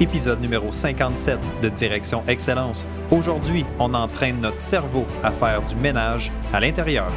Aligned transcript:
épisode 0.00 0.40
numéro 0.40 0.72
57 0.72 1.38
de 1.62 1.68
Direction 1.68 2.22
Excellence. 2.26 2.86
Aujourd'hui, 3.10 3.64
on 3.78 3.92
entraîne 3.92 4.40
notre 4.40 4.62
cerveau 4.62 5.06
à 5.22 5.30
faire 5.30 5.62
du 5.62 5.76
ménage 5.76 6.32
à 6.52 6.60
l'intérieur. 6.60 7.10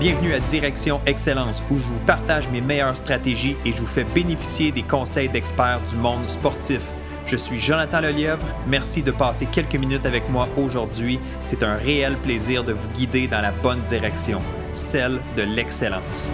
Bienvenue 0.00 0.32
à 0.34 0.40
Direction 0.40 1.00
Excellence 1.06 1.62
où 1.70 1.78
je 1.78 1.84
vous 1.84 2.00
partage 2.06 2.48
mes 2.50 2.60
meilleures 2.60 2.96
stratégies 2.96 3.56
et 3.64 3.72
je 3.72 3.80
vous 3.80 3.86
fais 3.86 4.04
bénéficier 4.04 4.72
des 4.72 4.82
conseils 4.82 5.28
d'experts 5.28 5.80
du 5.88 5.96
monde 5.96 6.28
sportif. 6.28 6.80
Je 7.26 7.36
suis 7.36 7.60
Jonathan 7.60 8.00
Lelièvre. 8.00 8.46
Merci 8.66 9.02
de 9.02 9.10
passer 9.10 9.46
quelques 9.46 9.76
minutes 9.76 10.06
avec 10.06 10.28
moi 10.30 10.48
aujourd'hui. 10.56 11.20
C'est 11.44 11.62
un 11.62 11.74
réel 11.74 12.16
plaisir 12.16 12.64
de 12.64 12.72
vous 12.72 12.88
guider 12.90 13.28
dans 13.28 13.40
la 13.40 13.52
bonne 13.52 13.82
direction, 13.82 14.40
celle 14.72 15.20
de 15.36 15.42
l'excellence. 15.42 16.30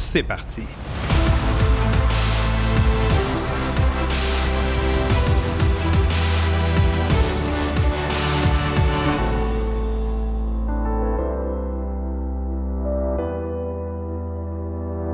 C'est 0.00 0.22
parti. 0.22 0.62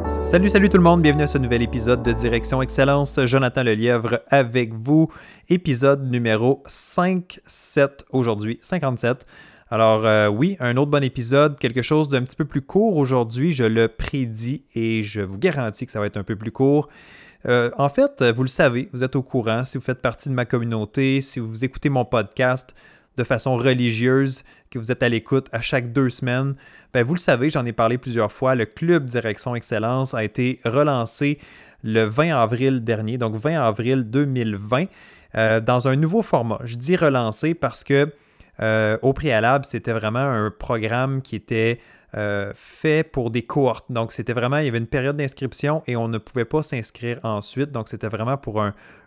Salut, 0.07 0.51
salut 0.51 0.69
tout 0.69 0.77
le 0.77 0.83
monde, 0.83 1.01
bienvenue 1.01 1.23
à 1.23 1.29
ce 1.29 1.39
nouvel 1.39 1.63
épisode 1.63 2.03
de 2.03 2.13
Direction 2.13 2.61
Excellence. 2.61 3.19
Jonathan 3.25 3.63
Lelièvre 3.63 4.21
avec 4.29 4.75
vous. 4.75 5.09
Épisode 5.49 6.11
numéro 6.11 6.63
5-7 6.69 8.05
aujourd'hui, 8.11 8.59
57. 8.61 9.25
Alors 9.75 10.07
euh, 10.07 10.29
oui, 10.29 10.57
un 10.61 10.77
autre 10.77 10.93
bon 10.93 11.03
épisode, 11.03 11.59
quelque 11.59 11.83
chose 11.83 12.09
d'un 12.09 12.23
petit 12.23 12.37
peu 12.37 12.45
plus 12.45 12.63
court 12.63 12.97
aujourd'hui, 12.97 13.53
je 13.53 13.65
le 13.65 13.89
prédis 13.89 14.63
et 14.77 15.03
je 15.03 15.21
vous 15.21 15.37
garantis 15.37 15.85
que 15.85 15.91
ça 15.91 15.99
va 15.99 16.07
être 16.07 16.17
un 16.17 16.23
peu 16.23 16.37
plus 16.37 16.53
court. 16.53 16.89
Euh, 17.47 17.71
en 17.77 17.89
fait, 17.89 18.23
vous 18.23 18.43
le 18.43 18.49
savez, 18.49 18.89
vous 18.93 19.03
êtes 19.03 19.17
au 19.17 19.23
courant, 19.25 19.65
si 19.65 19.77
vous 19.77 19.83
faites 19.83 20.01
partie 20.01 20.29
de 20.29 20.35
ma 20.35 20.45
communauté, 20.45 21.21
si 21.21 21.41
vous 21.41 21.65
écoutez 21.65 21.89
mon 21.89 22.05
podcast 22.05 22.73
de 23.17 23.25
façon 23.25 23.57
religieuse, 23.57 24.45
que 24.71 24.79
vous 24.79 24.93
êtes 24.93 25.03
à 25.03 25.09
l'écoute 25.09 25.49
à 25.51 25.61
chaque 25.61 25.93
deux 25.93 26.09
semaines, 26.09 26.55
ben 26.93 27.05
vous 27.05 27.15
le 27.15 27.19
savez, 27.19 27.51
j'en 27.51 27.67
ai 27.67 27.73
parlé 27.73 27.99
plusieurs 27.99 28.31
fois, 28.31 28.55
le 28.55 28.67
Club 28.67 29.07
Direction 29.07 29.57
Excellence 29.57 30.15
a 30.15 30.23
été 30.23 30.61
relancé 30.65 31.39
le 31.83 32.05
20 32.05 32.41
avril 32.41 32.85
dernier, 32.85 33.19
donc 33.19 33.35
20 33.35 33.61
avril 33.61 34.05
2020, 34.09 34.85
euh, 35.35 35.59
dans 35.59 35.89
un 35.89 35.97
nouveau 35.97 36.23
format. 36.23 36.61
Je 36.63 36.77
dis 36.77 36.95
relancé 36.95 37.55
parce 37.55 37.83
que 37.83 38.13
euh, 38.61 38.99
au 39.03 39.13
préalable, 39.13 39.65
c'était 39.65 39.93
vraiment 39.93 40.21
un 40.21 40.51
programme 40.51 41.23
qui 41.23 41.37
était 41.37 41.79
euh, 42.17 42.53
fait 42.55 43.03
pour 43.03 43.31
des 43.31 43.43
cohortes. 43.43 43.91
Donc, 43.91 44.13
c'était 44.13 44.35
vraiment, 44.35 44.59
il 44.59 44.67
y 44.67 44.69
avait 44.69 44.79
une 44.79 44.87
période 44.87 45.17
d'inscription 45.17 45.83
et 45.89 45.97
on 45.97 46.07
ne 46.07 46.19
pouvait 46.19 46.45
pas 46.45 46.63
s'inscrire 46.63 47.19
ensuite. 47.25 47.73
Donc, 47.73 47.89
c'était 47.89 48.09
vraiment 48.09 48.37
pour 48.37 48.63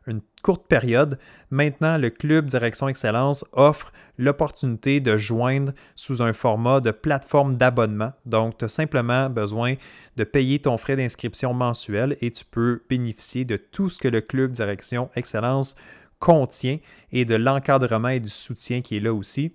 une 0.07 0.21
courte 0.41 0.67
période. 0.67 1.17
Maintenant, 1.49 1.97
le 1.97 2.09
Club 2.09 2.47
Direction 2.47 2.89
Excellence 2.89 3.45
offre 3.53 3.93
l'opportunité 4.17 4.99
de 4.99 5.15
joindre 5.15 5.71
sous 5.95 6.21
un 6.21 6.33
format 6.33 6.81
de 6.81 6.91
plateforme 6.91 7.57
d'abonnement. 7.57 8.11
Donc, 8.25 8.57
tu 8.57 8.65
as 8.65 8.69
simplement 8.69 9.29
besoin 9.29 9.75
de 10.17 10.23
payer 10.25 10.59
ton 10.59 10.77
frais 10.77 10.97
d'inscription 10.97 11.53
mensuel 11.53 12.17
et 12.19 12.31
tu 12.31 12.43
peux 12.43 12.83
bénéficier 12.89 13.45
de 13.45 13.55
tout 13.55 13.89
ce 13.89 13.99
que 13.99 14.09
le 14.09 14.19
Club 14.19 14.51
Direction 14.51 15.09
Excellence 15.15 15.75
contient 16.19 16.77
et 17.11 17.25
de 17.25 17.35
l'encadrement 17.35 18.09
et 18.09 18.19
du 18.19 18.29
soutien 18.29 18.81
qui 18.81 18.97
est 18.97 18.99
là 18.99 19.13
aussi. 19.13 19.51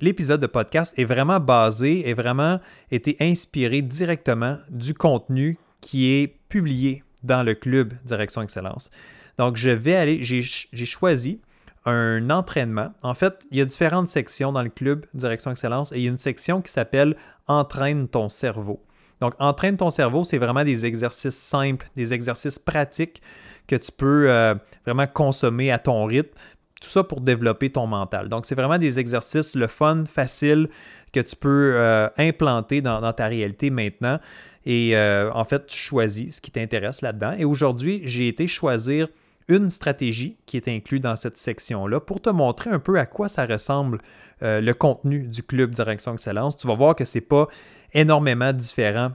l'épisode 0.00 0.40
de 0.40 0.46
podcast 0.46 0.94
est 0.96 1.04
vraiment 1.04 1.40
basé 1.40 2.08
et 2.08 2.14
vraiment 2.14 2.60
été 2.90 3.16
inspiré 3.20 3.82
directement 3.82 4.58
du 4.70 4.94
contenu 4.94 5.58
qui 5.84 6.10
est 6.10 6.38
publié 6.48 7.04
dans 7.22 7.42
le 7.42 7.54
club 7.54 7.92
Direction 8.04 8.40
Excellence. 8.40 8.90
Donc, 9.36 9.56
je 9.56 9.68
vais 9.68 9.94
aller, 9.94 10.22
j'ai 10.22 10.86
choisi 10.86 11.40
un 11.84 12.30
entraînement. 12.30 12.90
En 13.02 13.12
fait, 13.12 13.44
il 13.50 13.58
y 13.58 13.60
a 13.60 13.66
différentes 13.66 14.08
sections 14.08 14.50
dans 14.50 14.62
le 14.62 14.70
club 14.70 15.04
Direction 15.12 15.50
Excellence 15.50 15.92
et 15.92 15.96
il 15.96 16.02
y 16.04 16.06
a 16.06 16.10
une 16.10 16.18
section 16.18 16.62
qui 16.62 16.72
s'appelle 16.72 17.16
Entraîne 17.46 18.08
ton 18.08 18.30
cerveau. 18.30 18.80
Donc, 19.20 19.34
entraîne 19.38 19.76
ton 19.76 19.90
cerveau, 19.90 20.24
c'est 20.24 20.38
vraiment 20.38 20.64
des 20.64 20.86
exercices 20.86 21.36
simples, 21.36 21.86
des 21.94 22.14
exercices 22.14 22.58
pratiques 22.58 23.20
que 23.66 23.76
tu 23.76 23.92
peux 23.92 24.30
euh, 24.30 24.54
vraiment 24.86 25.06
consommer 25.06 25.70
à 25.70 25.78
ton 25.78 26.06
rythme. 26.06 26.32
Tout 26.80 26.88
ça 26.88 27.04
pour 27.04 27.20
développer 27.20 27.68
ton 27.68 27.86
mental. 27.86 28.30
Donc, 28.30 28.46
c'est 28.46 28.54
vraiment 28.54 28.78
des 28.78 28.98
exercices, 28.98 29.54
le 29.54 29.66
fun, 29.66 30.04
facile, 30.06 30.68
que 31.12 31.20
tu 31.20 31.36
peux 31.36 31.74
euh, 31.76 32.08
implanter 32.16 32.80
dans, 32.80 33.12
ta 33.12 33.26
réalité 33.26 33.70
maintenant. 33.70 34.18
Et 34.64 34.96
euh, 34.96 35.30
en 35.32 35.44
fait, 35.44 35.66
tu 35.66 35.78
choisis 35.78 36.36
ce 36.36 36.40
qui 36.40 36.50
t'intéresse 36.50 37.02
là-dedans. 37.02 37.34
Et 37.38 37.44
aujourd'hui, 37.44 38.02
j'ai 38.04 38.28
été 38.28 38.48
choisir 38.48 39.08
une 39.48 39.70
stratégie 39.70 40.38
qui 40.46 40.56
est 40.56 40.68
inclue 40.68 41.00
dans 41.00 41.16
cette 41.16 41.36
section-là 41.36 42.00
pour 42.00 42.20
te 42.20 42.30
montrer 42.30 42.70
un 42.70 42.78
peu 42.78 42.98
à 42.98 43.04
quoi 43.04 43.28
ça 43.28 43.44
ressemble 43.46 44.00
euh, 44.42 44.60
le 44.60 44.72
contenu 44.72 45.26
du 45.26 45.42
Club 45.42 45.70
Direction 45.70 46.14
Excellence. 46.14 46.56
Tu 46.56 46.66
vas 46.66 46.74
voir 46.74 46.94
que 46.94 47.04
ce 47.04 47.18
n'est 47.18 47.22
pas 47.22 47.46
énormément 47.92 48.52
différent 48.52 49.12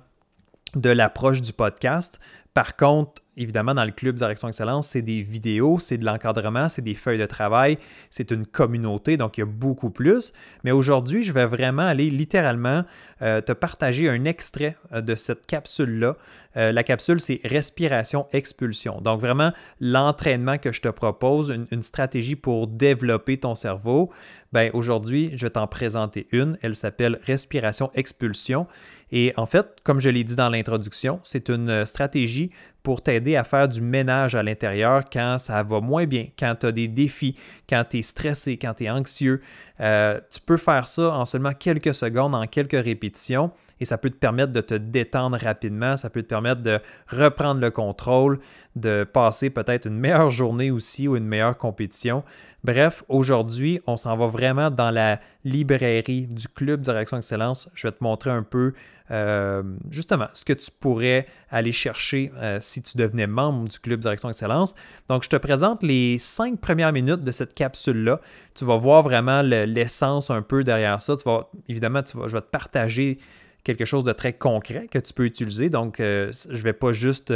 de 0.75 0.89
l'approche 0.89 1.41
du 1.41 1.51
podcast. 1.51 2.19
Par 2.53 2.75
contre, 2.75 3.21
évidemment, 3.39 3.73
dans 3.73 3.85
le 3.85 3.91
club 3.91 4.15
Direction 4.15 4.47
Excellence, 4.49 4.87
c'est 4.87 5.01
des 5.01 5.21
vidéos, 5.21 5.79
c'est 5.79 5.97
de 5.97 6.05
l'encadrement, 6.05 6.69
c'est 6.69 6.81
des 6.81 6.93
feuilles 6.93 7.17
de 7.17 7.25
travail, 7.25 7.77
c'est 8.11 8.31
une 8.31 8.45
communauté, 8.45 9.17
donc 9.17 9.37
il 9.37 9.41
y 9.41 9.43
a 9.43 9.47
beaucoup 9.47 9.89
plus. 9.89 10.33
Mais 10.63 10.71
aujourd'hui, 10.71 11.23
je 11.23 11.31
vais 11.31 11.45
vraiment 11.45 11.87
aller 11.87 12.09
littéralement 12.09 12.83
euh, 13.21 13.41
te 13.41 13.51
partager 13.51 14.09
un 14.09 14.23
extrait 14.23 14.77
euh, 14.93 15.01
de 15.01 15.15
cette 15.15 15.45
capsule-là. 15.45 16.13
Euh, 16.55 16.71
la 16.71 16.83
capsule, 16.83 17.19
c'est 17.19 17.41
respiration-expulsion. 17.43 19.01
Donc 19.01 19.19
vraiment, 19.19 19.51
l'entraînement 19.81 20.57
que 20.57 20.71
je 20.71 20.79
te 20.79 20.87
propose, 20.87 21.53
une, 21.69 21.83
stratégie 21.83 22.35
pour 22.35 22.67
développer 22.67 23.37
ton 23.37 23.55
cerveau. 23.55 24.09
Ben, 24.53 24.71
aujourd'hui, 24.73 25.31
je 25.35 25.45
vais 25.45 25.49
t'en 25.49 25.67
présenter 25.67 26.27
une. 26.31 26.57
Elle 26.61 26.75
s'appelle 26.75 27.19
respiration-expulsion. 27.25 28.67
Et 29.11 29.33
en 29.37 29.45
fait, 29.45 29.67
comme 29.83 29.99
je 29.99 30.09
l'ai 30.09 30.23
dit 30.23 30.35
dans 30.35 30.49
l'introduction, 30.49 31.19
c'est 31.23 31.49
une 31.49 31.85
stratégie 31.85 32.51
pour 32.83 33.01
t'aider 33.01 33.35
à 33.35 33.43
faire 33.43 33.67
du 33.67 33.81
ménage 33.81 34.35
à 34.35 34.43
l'intérieur 34.43 35.03
quand 35.11 35.37
ça 35.39 35.61
va 35.63 35.81
moins 35.81 36.05
bien, 36.05 36.27
quand 36.37 36.55
tu 36.59 36.65
as 36.67 36.71
des 36.71 36.87
défis, 36.87 37.37
quand 37.67 37.83
tu 37.89 37.99
es 37.99 38.01
stressé, 38.01 38.57
quand 38.57 38.73
tu 38.73 38.85
es 38.85 38.89
anxieux. 38.89 39.39
Euh, 39.81 40.19
tu 40.31 40.39
peux 40.41 40.57
faire 40.57 40.87
ça 40.87 41.13
en 41.13 41.25
seulement 41.25 41.53
quelques 41.53 41.93
secondes, 41.93 42.35
en 42.35 42.47
quelques 42.47 42.81
répétitions, 42.81 43.51
et 43.79 43.85
ça 43.85 43.97
peut 43.97 44.09
te 44.09 44.17
permettre 44.17 44.51
de 44.51 44.61
te 44.61 44.73
détendre 44.73 45.37
rapidement, 45.37 45.97
ça 45.97 46.09
peut 46.09 46.21
te 46.21 46.27
permettre 46.27 46.61
de 46.61 46.79
reprendre 47.07 47.61
le 47.61 47.71
contrôle, 47.71 48.39
de 48.75 49.03
passer 49.03 49.49
peut-être 49.49 49.85
une 49.87 49.97
meilleure 49.97 50.29
journée 50.31 50.71
aussi 50.71 51.07
ou 51.07 51.15
une 51.15 51.25
meilleure 51.25 51.57
compétition. 51.57 52.21
Bref, 52.63 53.03
aujourd'hui, 53.07 53.79
on 53.87 53.95
s'en 53.95 54.17
va 54.17 54.27
vraiment 54.27 54.69
dans 54.69 54.91
la 54.91 55.21
librairie 55.45 56.27
du 56.27 56.49
Club 56.49 56.81
Direction 56.81 57.17
Excellence. 57.17 57.69
Je 57.73 57.87
vais 57.87 57.91
te 57.93 58.03
montrer 58.03 58.31
un 58.31 58.43
peu 58.43 58.73
euh, 59.11 59.63
justement 59.89 60.27
ce 60.35 60.45
que 60.45 60.53
tu 60.53 60.69
pourrais 60.79 61.25
aller 61.49 61.71
chercher 61.71 62.31
euh, 62.35 62.59
si 62.61 62.83
tu 62.83 62.95
devenais 62.95 63.25
membre 63.25 63.67
du 63.67 63.79
Club 63.79 63.99
Direction 63.99 64.29
Excellence. 64.29 64.75
Donc, 65.07 65.23
je 65.23 65.29
te 65.29 65.35
présente 65.35 65.81
les 65.81 66.19
cinq 66.19 66.61
premières 66.61 66.93
minutes 66.93 67.23
de 67.23 67.31
cette 67.31 67.55
capsule-là. 67.55 68.21
Tu 68.53 68.65
vas 68.65 68.77
voir 68.77 69.01
vraiment 69.01 69.41
l'essence 69.41 70.29
un 70.29 70.43
peu 70.43 70.63
derrière 70.63 71.01
ça. 71.01 71.17
Tu 71.17 71.23
vas, 71.23 71.49
évidemment, 71.67 72.03
tu 72.03 72.17
vas, 72.17 72.27
je 72.27 72.35
vais 72.35 72.41
te 72.41 72.51
partager 72.51 73.17
quelque 73.63 73.83
chose 73.83 74.03
de 74.03 74.11
très 74.11 74.33
concret 74.33 74.87
que 74.87 74.99
tu 74.99 75.11
peux 75.13 75.25
utiliser. 75.25 75.71
Donc, 75.71 75.99
euh, 75.99 76.31
je 76.47 76.57
ne 76.57 76.61
vais 76.61 76.73
pas 76.73 76.93
juste 76.93 77.33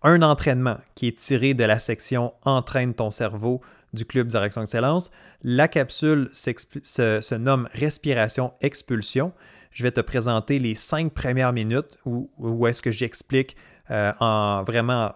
un 0.03 0.23
entraînement 0.23 0.79
qui 0.94 1.09
est 1.09 1.19
tiré 1.19 1.55
de 1.55 1.65
la 1.65 1.79
section 1.79 2.35
Entraîne 2.44 2.94
ton 2.94 3.11
cerveau 3.11 3.61
du 3.93 4.05
Club 4.05 4.29
Direction 4.29 4.62
Excellence. 4.62 5.11
La 5.43 5.69
capsule 5.69 6.29
se, 6.32 7.35
nomme 7.35 7.69
Respiration 7.75 8.52
Expulsion. 8.61 9.32
Je 9.73 9.82
vais 9.82 9.90
te 9.90 10.00
présenter 10.00 10.58
les 10.58 10.75
cinq 10.75 11.12
premières 11.12 11.52
minutes 11.52 11.99
où, 12.05 12.67
est-ce 12.67 12.82
que 12.82 12.90
j'explique 12.90 13.56
euh, 13.90 14.12
en 14.20 14.62
vraiment 14.64 15.12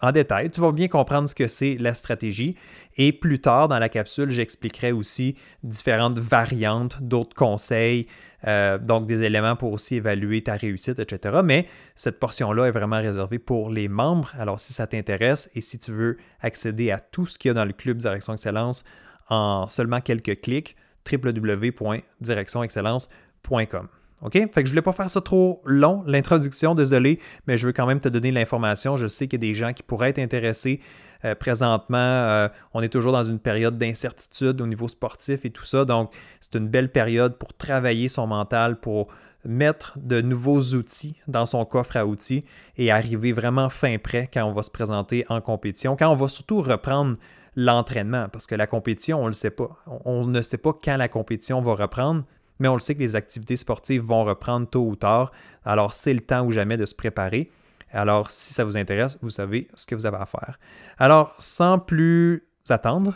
en 0.00 0.12
détail. 0.12 0.50
Tu 0.50 0.60
vas 0.60 0.72
bien 0.72 0.88
comprendre 0.88 1.26
ce 1.28 1.34
que 1.34 1.48
c'est 1.48 1.76
la 1.78 1.94
stratégie. 1.94 2.54
Et 2.96 3.12
plus 3.12 3.40
tard 3.40 3.68
dans 3.68 3.78
la 3.78 3.88
capsule, 3.88 4.30
j'expliquerai 4.30 4.92
aussi 4.92 5.36
différentes 5.62 6.18
variantes, 6.18 6.98
d'autres 7.00 7.34
conseils, 7.34 8.06
euh, 8.46 8.76
donc 8.78 9.06
des 9.06 9.22
éléments 9.22 9.56
pour 9.56 9.72
aussi 9.72 9.96
évaluer 9.96 10.42
ta 10.42 10.54
réussite, 10.54 10.98
etc. 10.98 11.40
Mais 11.42 11.66
cette 11.94 12.20
portion-là 12.20 12.66
est 12.66 12.72
vraiment 12.72 12.98
réservée 12.98 13.38
pour 13.38 13.70
les 13.70 13.88
membres. 13.88 14.32
Alors 14.38 14.60
si 14.60 14.72
ça 14.72 14.86
t'intéresse 14.86 15.50
et 15.54 15.60
si 15.60 15.78
tu 15.78 15.92
veux 15.92 16.16
accéder 16.40 16.90
à 16.90 17.00
tout 17.00 17.26
ce 17.26 17.38
qu'il 17.38 17.48
y 17.48 17.52
a 17.52 17.54
dans 17.54 17.64
le 17.64 17.72
club 17.72 17.96
Direction 17.96 18.34
Excellence 18.34 18.84
en 19.28 19.66
seulement 19.68 20.00
quelques 20.00 20.40
clics, 20.40 20.76
www.directionexcellence.com. 21.10 23.88
OK? 24.22 24.32
Fait 24.32 24.48
que 24.48 24.64
je 24.64 24.70
voulais 24.70 24.82
pas 24.82 24.92
faire 24.92 25.10
ça 25.10 25.20
trop 25.20 25.60
long, 25.64 26.02
l'introduction, 26.06 26.74
désolé, 26.74 27.20
mais 27.46 27.58
je 27.58 27.66
veux 27.66 27.72
quand 27.72 27.86
même 27.86 28.00
te 28.00 28.08
donner 28.08 28.32
l'information. 28.32 28.96
Je 28.96 29.06
sais 29.06 29.28
qu'il 29.28 29.42
y 29.42 29.46
a 29.46 29.48
des 29.50 29.54
gens 29.54 29.72
qui 29.72 29.82
pourraient 29.82 30.10
être 30.10 30.18
intéressés. 30.18 30.80
Euh, 31.24 31.34
présentement, 31.34 31.96
euh, 31.98 32.48
on 32.74 32.82
est 32.82 32.88
toujours 32.88 33.12
dans 33.12 33.24
une 33.24 33.38
période 33.38 33.78
d'incertitude 33.78 34.60
au 34.60 34.66
niveau 34.66 34.88
sportif 34.88 35.44
et 35.44 35.50
tout 35.50 35.64
ça. 35.64 35.84
Donc, 35.84 36.12
c'est 36.40 36.54
une 36.54 36.68
belle 36.68 36.90
période 36.90 37.36
pour 37.36 37.54
travailler 37.54 38.08
son 38.08 38.26
mental, 38.26 38.80
pour 38.80 39.08
mettre 39.44 39.96
de 39.96 40.20
nouveaux 40.20 40.60
outils 40.74 41.16
dans 41.28 41.46
son 41.46 41.64
coffre 41.64 41.96
à 41.96 42.06
outils 42.06 42.44
et 42.76 42.90
arriver 42.90 43.32
vraiment 43.32 43.70
fin 43.70 43.96
prêt 43.98 44.28
quand 44.32 44.44
on 44.44 44.52
va 44.52 44.62
se 44.62 44.70
présenter 44.70 45.24
en 45.28 45.40
compétition, 45.40 45.96
quand 45.96 46.10
on 46.10 46.16
va 46.16 46.28
surtout 46.28 46.62
reprendre 46.62 47.16
l'entraînement, 47.54 48.28
parce 48.28 48.46
que 48.46 48.54
la 48.54 48.66
compétition, 48.66 49.18
on 49.18 49.24
ne 49.24 49.28
le 49.28 49.34
sait 49.34 49.50
pas. 49.50 49.78
On 50.04 50.26
ne 50.26 50.42
sait 50.42 50.58
pas 50.58 50.72
quand 50.72 50.96
la 50.96 51.08
compétition 51.08 51.62
va 51.62 51.74
reprendre, 51.74 52.24
mais 52.58 52.68
on 52.68 52.74
le 52.74 52.80
sait 52.80 52.94
que 52.94 53.00
les 53.00 53.16
activités 53.16 53.56
sportives 53.56 54.02
vont 54.02 54.24
reprendre 54.24 54.68
tôt 54.68 54.86
ou 54.86 54.96
tard. 54.96 55.32
Alors, 55.64 55.92
c'est 55.92 56.14
le 56.14 56.20
temps 56.20 56.44
ou 56.44 56.52
jamais 56.52 56.76
de 56.76 56.86
se 56.86 56.94
préparer. 56.94 57.48
Alors, 57.92 58.30
si 58.30 58.52
ça 58.52 58.64
vous 58.64 58.76
intéresse, 58.76 59.18
vous 59.22 59.30
savez 59.30 59.68
ce 59.74 59.86
que 59.86 59.94
vous 59.94 60.06
avez 60.06 60.18
à 60.18 60.26
faire. 60.26 60.58
Alors, 60.98 61.34
sans 61.38 61.78
plus 61.78 62.42
attendre, 62.68 63.14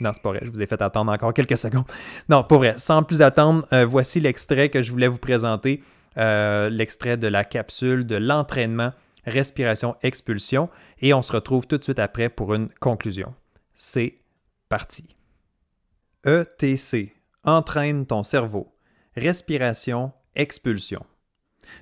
non, 0.00 0.12
c'est 0.14 0.22
pas 0.22 0.30
vrai, 0.30 0.40
je 0.42 0.50
vous 0.50 0.62
ai 0.62 0.66
fait 0.66 0.80
attendre 0.80 1.10
encore 1.10 1.34
quelques 1.34 1.58
secondes. 1.58 1.84
Non, 2.28 2.44
pas 2.44 2.56
vrai, 2.56 2.74
sans 2.78 3.02
plus 3.02 3.22
attendre, 3.22 3.66
euh, 3.72 3.84
voici 3.84 4.20
l'extrait 4.20 4.68
que 4.68 4.80
je 4.80 4.92
voulais 4.92 5.08
vous 5.08 5.18
présenter, 5.18 5.82
euh, 6.16 6.68
l'extrait 6.68 7.16
de 7.16 7.26
la 7.26 7.44
capsule 7.44 8.06
de 8.06 8.16
l'entraînement 8.16 8.92
respiration-expulsion, 9.26 10.68
et 11.00 11.12
on 11.14 11.22
se 11.22 11.32
retrouve 11.32 11.66
tout 11.66 11.78
de 11.78 11.84
suite 11.84 11.98
après 11.98 12.28
pour 12.28 12.54
une 12.54 12.68
conclusion. 12.80 13.34
C'est 13.74 14.14
parti. 14.68 15.16
ETC, 16.24 17.14
entraîne 17.48 18.06
ton 18.06 18.22
cerveau. 18.22 18.74
Respiration, 19.16 20.12
expulsion. 20.34 21.04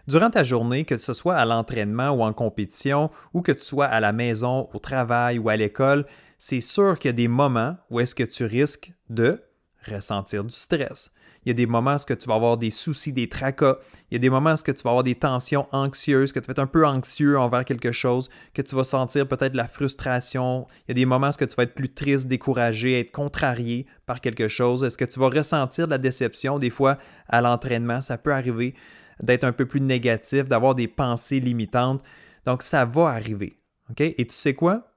Durant 0.08 0.30
ta 0.30 0.44
journée, 0.44 0.84
que 0.84 0.98
ce 0.98 1.12
soit 1.12 1.36
à 1.36 1.44
l'entraînement 1.44 2.10
ou 2.10 2.22
en 2.22 2.32
compétition, 2.32 3.10
ou 3.34 3.42
que 3.42 3.52
tu 3.52 3.64
sois 3.64 3.86
à 3.86 4.00
la 4.00 4.12
maison, 4.12 4.68
au 4.72 4.78
travail 4.78 5.38
ou 5.38 5.48
à 5.48 5.56
l'école, 5.56 6.06
c'est 6.38 6.60
sûr 6.60 6.98
qu'il 6.98 7.08
y 7.08 7.10
a 7.10 7.12
des 7.12 7.28
moments 7.28 7.76
où 7.90 8.00
est-ce 8.00 8.14
que 8.14 8.24
tu 8.24 8.44
risques 8.44 8.92
de 9.08 9.42
ressentir 9.88 10.44
du 10.44 10.54
stress, 10.54 11.12
il 11.46 11.50
y 11.50 11.52
a 11.52 11.54
des 11.54 11.66
moments 11.66 11.94
où 11.94 12.14
tu 12.14 12.26
vas 12.26 12.34
avoir 12.34 12.56
des 12.56 12.70
soucis, 12.70 13.12
des 13.12 13.28
tracas. 13.28 13.78
Il 14.10 14.14
y 14.14 14.16
a 14.16 14.18
des 14.18 14.30
moments 14.30 14.52
où 14.54 14.72
tu 14.72 14.82
vas 14.82 14.90
avoir 14.90 15.04
des 15.04 15.14
tensions 15.14 15.68
anxieuses, 15.70 16.32
que 16.32 16.40
tu 16.40 16.48
vas 16.48 16.50
être 16.50 16.58
un 16.58 16.66
peu 16.66 16.84
anxieux 16.84 17.38
envers 17.38 17.64
quelque 17.64 17.92
chose, 17.92 18.28
que 18.52 18.62
tu 18.62 18.74
vas 18.74 18.82
sentir 18.82 19.28
peut-être 19.28 19.54
la 19.54 19.68
frustration. 19.68 20.66
Il 20.80 20.88
y 20.88 20.90
a 20.90 20.94
des 20.94 21.06
moments 21.06 21.30
où 21.30 21.46
tu 21.46 21.54
vas 21.56 21.62
être 21.62 21.76
plus 21.76 21.94
triste, 21.94 22.26
découragé, 22.26 22.98
être 22.98 23.12
contrarié 23.12 23.86
par 24.06 24.20
quelque 24.20 24.48
chose. 24.48 24.82
Est-ce 24.82 24.98
que 24.98 25.04
tu 25.04 25.20
vas 25.20 25.28
ressentir 25.28 25.86
de 25.86 25.92
la 25.92 25.98
déception 25.98 26.58
des 26.58 26.70
fois 26.70 26.98
à 27.28 27.40
l'entraînement? 27.40 28.02
Ça 28.02 28.18
peut 28.18 28.32
arriver 28.32 28.74
d'être 29.22 29.44
un 29.44 29.52
peu 29.52 29.66
plus 29.66 29.80
négatif, 29.80 30.46
d'avoir 30.46 30.74
des 30.74 30.88
pensées 30.88 31.38
limitantes. 31.38 32.02
Donc, 32.44 32.64
ça 32.64 32.84
va 32.84 33.10
arriver. 33.10 33.56
OK? 33.90 34.00
Et 34.00 34.26
tu 34.26 34.34
sais 34.34 34.54
quoi? 34.54 34.92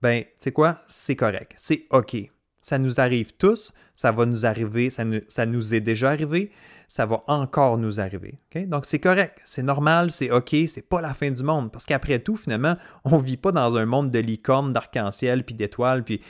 Ben, 0.00 0.22
tu 0.22 0.30
sais 0.38 0.52
quoi? 0.52 0.78
C'est 0.86 1.16
correct. 1.16 1.54
C'est 1.56 1.86
OK. 1.90 2.30
Ça 2.68 2.78
nous 2.78 3.00
arrive 3.00 3.32
tous, 3.32 3.72
ça 3.94 4.12
va 4.12 4.26
nous 4.26 4.44
arriver, 4.44 4.90
ça 4.90 5.06
nous, 5.06 5.74
est 5.74 5.80
déjà 5.80 6.10
arrivé, 6.10 6.50
ça 6.86 7.06
va 7.06 7.22
encore 7.26 7.78
nous 7.78 7.98
arriver. 7.98 8.40
Donc 8.66 8.84
c'est 8.84 8.98
correct, 8.98 9.40
c'est 9.46 9.62
normal, 9.62 10.12
c'est 10.12 10.30
OK, 10.30 10.54
c'est 10.68 10.86
pas 10.86 11.00
la 11.00 11.14
fin 11.14 11.30
du 11.30 11.42
monde. 11.42 11.72
Parce 11.72 11.86
qu'après 11.86 12.18
tout, 12.18 12.36
finalement, 12.36 12.76
on 13.04 13.16
vit 13.16 13.38
pas 13.38 13.52
dans 13.52 13.78
un 13.78 13.86
monde 13.86 14.10
de 14.10 14.18
licorne, 14.18 14.74
d'arc-en-ciel, 14.74 15.44
puis 15.44 15.54
d'étoiles, 15.54 16.04
puis 16.04 16.20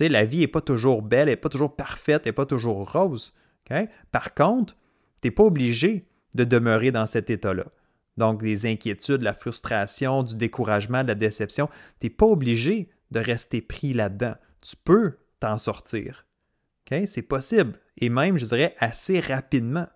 la 0.00 0.24
vie 0.24 0.40
n'est 0.40 0.48
pas 0.48 0.60
toujours 0.60 1.00
belle, 1.00 1.28
elle 1.28 1.34
n'est 1.34 1.36
pas 1.36 1.48
toujours 1.48 1.76
parfaite, 1.76 2.26
n'est 2.26 2.32
pas 2.32 2.44
toujours 2.44 2.90
rose. 2.90 3.32
Par 4.10 4.34
contre, 4.34 4.74
tu 5.22 5.28
n'es 5.28 5.30
pas 5.30 5.44
obligé 5.44 6.02
de 6.34 6.42
demeurer 6.42 6.90
dans 6.90 7.06
cet 7.06 7.30
état-là. 7.30 7.66
Donc, 8.16 8.42
des 8.42 8.66
inquiétudes, 8.66 9.22
la 9.22 9.32
frustration, 9.32 10.24
du 10.24 10.34
découragement, 10.34 11.04
de 11.04 11.08
la 11.08 11.14
déception, 11.14 11.68
tu 12.00 12.06
n'es 12.06 12.10
pas 12.10 12.26
obligé 12.26 12.90
de 13.12 13.20
rester 13.20 13.62
pris 13.62 13.92
là-dedans. 13.92 14.34
Tu 14.60 14.74
peux 14.74 15.18
sortir. 15.58 16.26
C'est 17.06 17.22
possible. 17.22 17.80
Et 17.98 18.08
même, 18.08 18.38
je 18.38 18.44
dirais, 18.44 18.74
assez 18.78 19.20
rapidement. 19.20 19.86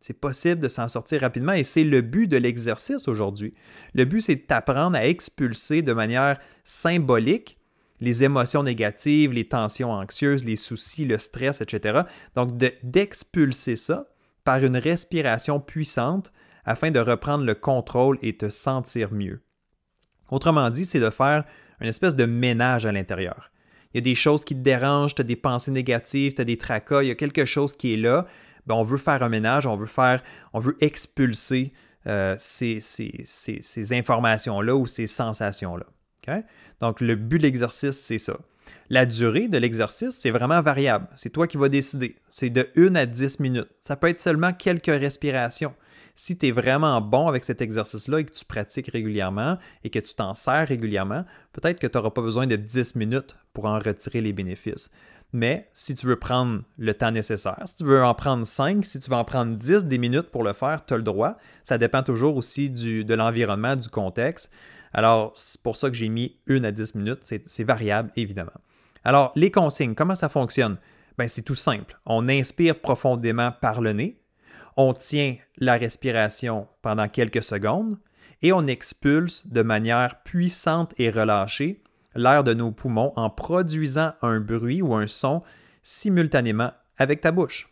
C'est 0.00 0.18
possible 0.18 0.60
de 0.60 0.68
s'en 0.68 0.88
sortir 0.88 1.20
rapidement 1.20 1.52
et 1.52 1.62
c'est 1.62 1.84
le 1.84 2.00
but 2.00 2.26
de 2.26 2.36
l'exercice 2.36 3.06
aujourd'hui. 3.06 3.54
Le 3.94 4.04
but, 4.04 4.22
c'est 4.22 4.48
d'apprendre 4.48 4.96
à 4.96 5.06
expulser 5.06 5.82
de 5.82 5.92
manière 5.92 6.40
symbolique 6.64 7.58
les 8.00 8.24
émotions 8.24 8.64
négatives, 8.64 9.32
les 9.32 9.46
tensions 9.46 9.92
anxieuses, 9.92 10.44
les 10.44 10.56
soucis, 10.56 11.04
le 11.04 11.18
stress, 11.18 11.60
etc. 11.60 12.00
Donc, 12.34 12.56
d'expulser 12.82 13.76
ça 13.76 14.08
par 14.42 14.64
une 14.64 14.76
respiration 14.76 15.60
puissante 15.60 16.32
afin 16.64 16.90
de 16.90 16.98
reprendre 16.98 17.44
le 17.44 17.54
contrôle 17.54 18.18
et 18.22 18.36
te 18.36 18.50
sentir 18.50 19.12
mieux. 19.12 19.40
Autrement 20.30 20.68
dit, 20.70 20.84
c'est 20.84 20.98
de 20.98 21.10
faire 21.10 21.44
une 21.80 21.88
espèce 21.88 22.16
de 22.16 22.24
ménage 22.24 22.86
à 22.86 22.92
l'intérieur 22.92 23.51
il 23.92 23.98
y 23.98 23.98
a 23.98 24.02
des 24.02 24.14
choses 24.14 24.44
qui 24.44 24.54
te 24.54 24.60
dérangent, 24.60 25.14
tu 25.14 25.20
as 25.20 25.24
des 25.24 25.36
pensées 25.36 25.70
négatives, 25.70 26.34
tu 26.34 26.40
as 26.40 26.44
des 26.44 26.56
tracas, 26.56 27.02
il 27.02 27.08
y 27.08 27.10
a 27.10 27.14
quelque 27.14 27.44
chose 27.44 27.76
qui 27.76 27.94
est 27.94 27.96
là, 27.96 28.26
ben 28.66 28.74
on 28.74 28.84
veut 28.84 28.98
faire 28.98 29.22
un 29.22 29.28
ménage, 29.28 29.66
on 29.66 29.76
veut 29.76 29.86
faire, 29.86 30.22
on 30.52 30.60
veut 30.60 30.76
expulser 30.80 31.72
euh, 32.06 32.34
ces, 32.38 33.92
informations-là 33.92 34.74
ou 34.74 34.86
ces 34.86 35.06
sensations-là. 35.06 35.86
Donc, 36.80 37.00
le 37.00 37.14
but 37.14 37.38
de 37.38 37.44
l'exercice, 37.44 37.98
c'est 37.98 38.18
ça. 38.18 38.36
La 38.90 39.06
durée 39.06 39.48
de 39.48 39.58
l'exercice, 39.58 40.10
c'est 40.10 40.30
vraiment 40.30 40.62
variable. 40.62 41.08
C'est 41.14 41.30
toi 41.30 41.46
qui 41.46 41.56
vas 41.56 41.68
décider. 41.68 42.16
C'est 42.30 42.50
de 42.50 42.68
1 42.76 42.94
à 42.94 43.06
10 43.06 43.40
minutes. 43.40 43.68
Ça 43.80 43.96
peut 43.96 44.08
être 44.08 44.20
seulement 44.20 44.52
quelques 44.52 44.86
respirations. 44.86 45.74
Si 46.14 46.36
tu 46.36 46.48
es 46.48 46.50
vraiment 46.50 47.00
bon 47.00 47.28
avec 47.28 47.44
cet 47.44 47.62
exercice-là 47.62 48.20
et 48.20 48.24
que 48.24 48.32
tu 48.32 48.44
pratiques 48.44 48.88
régulièrement 48.88 49.58
et 49.82 49.90
que 49.90 49.98
tu 49.98 50.14
t'en 50.14 50.34
sers 50.34 50.68
régulièrement, 50.68 51.24
peut-être 51.52 51.80
que 51.80 51.86
tu 51.86 51.96
n'auras 51.96 52.10
pas 52.10 52.20
besoin 52.20 52.46
de 52.46 52.56
10 52.56 52.96
minutes 52.96 53.34
pour 53.52 53.66
en 53.66 53.78
retirer 53.78 54.20
les 54.20 54.32
bénéfices. 54.32 54.90
Mais 55.34 55.70
si 55.72 55.94
tu 55.94 56.06
veux 56.06 56.18
prendre 56.18 56.62
le 56.76 56.92
temps 56.92 57.10
nécessaire, 57.10 57.62
si 57.64 57.76
tu 57.76 57.84
veux 57.84 58.04
en 58.04 58.14
prendre 58.14 58.46
5, 58.46 58.84
si 58.84 59.00
tu 59.00 59.08
veux 59.08 59.16
en 59.16 59.24
prendre 59.24 59.56
10 59.56 59.86
des 59.86 59.96
minutes 59.96 60.30
pour 60.30 60.42
le 60.42 60.52
faire, 60.52 60.84
tu 60.84 60.92
as 60.92 60.98
le 60.98 61.02
droit. 61.02 61.38
Ça 61.64 61.78
dépend 61.78 62.02
toujours 62.02 62.36
aussi 62.36 62.68
de 62.68 63.14
l'environnement, 63.14 63.74
du 63.74 63.88
contexte. 63.88 64.52
Alors, 64.92 65.32
c'est 65.36 65.62
pour 65.62 65.76
ça 65.76 65.88
que 65.88 65.96
j'ai 65.96 66.10
mis 66.10 66.36
1 66.48 66.64
à 66.64 66.70
10 66.70 66.96
minutes. 66.96 67.20
C'est 67.46 67.64
variable, 67.64 68.10
évidemment. 68.14 68.52
Alors, 69.04 69.32
les 69.34 69.50
consignes, 69.50 69.94
comment 69.94 70.14
ça 70.14 70.28
fonctionne? 70.28 70.76
Ben, 71.16 71.28
c'est 71.28 71.42
tout 71.42 71.54
simple. 71.54 71.98
On 72.04 72.28
inspire 72.28 72.78
profondément 72.78 73.52
par 73.52 73.80
le 73.80 73.92
nez, 73.94 74.20
on 74.76 74.92
tient 74.92 75.36
la 75.58 75.76
respiration 75.76 76.68
pendant 76.82 77.08
quelques 77.08 77.42
secondes 77.42 77.98
et 78.42 78.52
on 78.52 78.66
expulse 78.66 79.46
de 79.46 79.62
manière 79.62 80.22
puissante 80.22 80.92
et 80.98 81.10
relâchée 81.10 81.82
l'air 82.14 82.44
de 82.44 82.54
nos 82.54 82.70
poumons 82.70 83.12
en 83.16 83.30
produisant 83.30 84.12
un 84.22 84.40
bruit 84.40 84.82
ou 84.82 84.94
un 84.94 85.06
son 85.06 85.42
simultanément 85.82 86.70
avec 86.98 87.20
ta 87.20 87.32
bouche. 87.32 87.68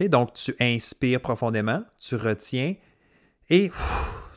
Donc, 0.00 0.34
tu 0.34 0.54
inspires 0.60 1.20
profondément, 1.20 1.82
tu 1.98 2.16
retiens 2.16 2.74
et 3.48 3.70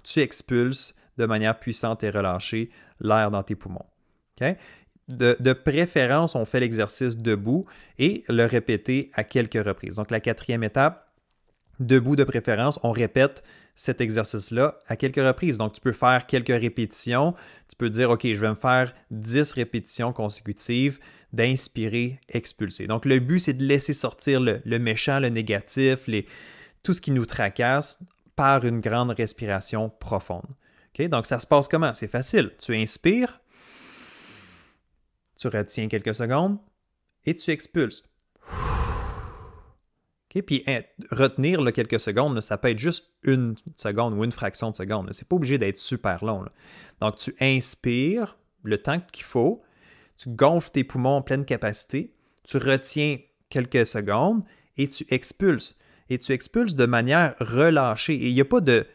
tu 0.04 0.20
expulses 0.20 0.94
de 1.18 1.26
manière 1.26 1.60
puissante 1.60 2.04
et 2.04 2.10
relâchée 2.10 2.70
l'air 3.02 3.30
dans 3.30 3.44
tes 3.44 3.56
poumons. 3.56 3.86
De, 5.10 5.54
préférence, 5.54 6.36
on 6.36 6.46
fait 6.46 6.60
l'exercice 6.60 7.18
debout 7.18 7.66
et 7.98 8.24
le 8.30 8.46
répéter 8.46 9.12
à 9.16 9.24
quelques 9.24 9.62
reprises. 9.66 9.96
Donc, 9.96 10.12
la 10.12 10.20
quatrième 10.20 10.64
étape, 10.64 11.09
debout 11.80 12.16
de 12.16 12.24
préférence, 12.24 12.80
on 12.84 12.92
répète 12.92 13.44
cet 13.76 14.02
exercice-là 14.02 14.78
à 14.88 14.96
quelques 14.96 15.24
reprises. 15.24 15.58
Donc, 15.58 15.74
tu 15.74 15.82
peux 15.82 15.94
faire 15.94 16.28
quelques 16.28 16.48
répétitions. 16.50 17.34
Tu 17.70 17.76
peux 17.78 17.90
dire, 17.90 18.10
OK, 18.10 18.24
je 18.24 18.40
vais 18.40 18.50
me 18.50 18.56
faire 18.56 18.94
10 19.12 19.54
répétitions 19.54 20.12
consécutives 20.12 21.00
d'inspirer, 21.32 22.20
expulser. 22.28 22.88
Donc, 22.88 23.06
le 23.06 23.20
but, 23.20 23.40
c'est 23.40 23.54
de 23.54 23.64
laisser 23.64 23.94
sortir 23.94 24.42
le, 24.42 24.80
méchant, 24.80 25.20
le 25.20 25.30
négatif, 25.30 26.10
tout 26.84 26.94
ce 26.94 27.02
qui 27.02 27.12
nous 27.12 27.26
tracasse 27.26 28.00
par 28.36 28.66
une 28.66 28.82
grande 28.82 29.12
respiration 29.12 29.90
profonde. 29.90 30.56
Donc, 31.08 31.26
ça 31.26 31.40
se 31.40 31.48
passe 31.48 31.68
comment? 31.70 31.94
C'est 31.94 32.10
facile. 32.10 32.52
Tu 32.60 32.76
inspires, 32.76 33.40
tu 35.38 35.48
retiens 35.48 35.88
quelques 35.88 36.16
secondes 36.16 36.58
et 37.26 37.34
tu 37.34 37.52
expulses. 37.52 38.04
Puis 40.30 40.64
hein, 40.68 40.82
retenir 41.12 41.60
quelques 41.74 42.00
secondes, 42.00 42.40
ça 42.42 42.58
peut 42.58 42.70
être 42.70 42.80
juste 42.80 43.12
une 43.24 43.56
seconde 43.76 44.14
ou 44.14 44.24
une 44.24 44.32
fraction 44.32 44.70
de 44.72 44.76
seconde. 44.76 45.10
C'est 45.12 45.28
pas 45.28 45.36
obligé 45.36 45.58
d'être 45.58 45.78
super 45.78 46.24
long. 46.24 46.46
Donc, 47.02 47.18
tu 47.18 47.36
inspires 47.42 48.38
le 48.64 48.78
temps 48.78 49.00
qu'il 49.12 49.24
faut, 49.24 49.64
tu 50.18 50.30
gonfles 50.30 50.70
tes 50.72 50.84
poumons 50.84 51.18
en 51.18 51.22
pleine 51.22 51.46
capacité, 51.46 52.14
tu 52.44 52.58
retiens 52.58 53.18
quelques 53.50 53.88
secondes 53.88 54.44
et 54.78 54.88
tu 54.88 55.06
expulses. 55.10 55.78
Et 56.10 56.18
tu 56.18 56.32
expulses 56.32 56.76
de 56.76 56.86
manière 56.86 57.36
relâchée. 57.40 58.16
Et 58.16 58.30
il 58.30 58.34
n'y 58.34 58.42
a 58.42 58.46
pas 58.46 58.62
de, 58.62 58.86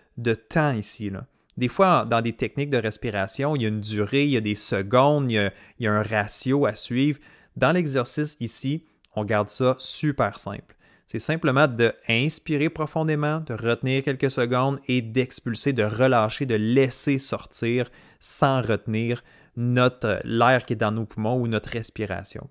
temps 0.48 0.72
ici. 0.72 1.10
Des 1.56 1.68
fois, 1.68 2.04
dans 2.04 2.20
des 2.20 2.32
techniques 2.32 2.70
de 2.70 2.78
respiration, 2.78 3.54
il 3.54 3.62
y 3.62 3.64
a 3.64 3.68
une 3.68 3.80
durée, 3.80 4.24
il 4.24 4.30
y 4.30 4.36
a 4.36 4.40
des 4.40 4.56
secondes, 4.56 5.30
il 5.30 5.52
y 5.78 5.86
a 5.86 5.92
un 5.92 6.02
ratio 6.02 6.66
à 6.66 6.74
suivre. 6.74 7.18
Dans 7.56 7.72
l'exercice 7.72 8.36
ici, 8.40 8.84
on 9.14 9.24
garde 9.24 9.48
ça 9.48 9.76
super 9.78 10.40
simple. 10.40 10.73
C'est 11.06 11.18
simplement 11.18 11.68
de 11.68 11.92
inspirer 12.08 12.70
profondément, 12.70 13.40
de 13.40 13.54
retenir 13.54 14.02
quelques 14.02 14.30
secondes 14.30 14.80
et 14.88 15.02
d'expulser, 15.02 15.72
de 15.72 15.84
relâcher, 15.84 16.46
de 16.46 16.54
laisser 16.54 17.18
sortir 17.18 17.90
sans 18.20 18.62
retenir 18.62 19.22
notre 19.56 20.20
l'air 20.24 20.64
qui 20.64 20.72
est 20.72 20.76
dans 20.76 20.92
nos 20.92 21.04
poumons 21.04 21.36
ou 21.40 21.46
notre 21.46 21.70
respiration. 21.70 22.48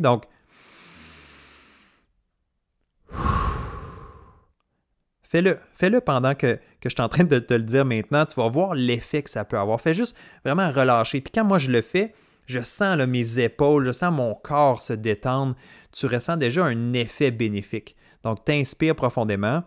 Donc, 0.00 0.24
fais-le. 5.22 5.58
Fais-le 5.74 6.00
pendant 6.00 6.34
que, 6.34 6.56
que, 6.80 6.88
je 6.88 6.90
suis 6.90 7.02
en 7.02 7.08
train 7.08 7.24
de 7.24 7.38
te 7.38 7.54
le 7.54 7.62
dire 7.62 7.84
maintenant. 7.84 8.24
Tu 8.26 8.34
vas 8.36 8.48
voir 8.48 8.74
l'effet 8.74 9.22
que 9.22 9.30
ça 9.30 9.44
peut 9.44 9.58
avoir. 9.58 9.80
Fais 9.80 9.94
juste 9.94 10.16
vraiment 10.44 10.70
relâcher. 10.70 11.20
Puis 11.20 11.32
quand 11.34 11.44
moi 11.44 11.58
je 11.58 11.70
le 11.70 11.82
fais, 11.82 12.14
je 12.46 12.60
sens 12.60 12.98
mes 12.98 13.38
épaules, 13.38 13.84
je 13.84 13.92
sens 13.92 14.12
mon 14.12 14.34
corps 14.34 14.82
se 14.82 14.92
détendre. 14.92 15.54
Tu 15.92 16.06
ressens 16.06 16.36
déjà 16.36 16.64
un 16.64 16.92
effet 16.94 17.30
bénéfique. 17.30 17.96
Donc, 18.22 18.44
tu 18.44 18.52
inspires 18.52 18.96
profondément. 18.96 19.62